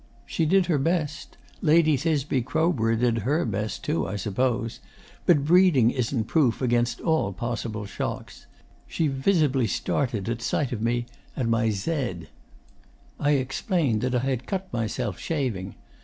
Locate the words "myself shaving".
14.73-15.75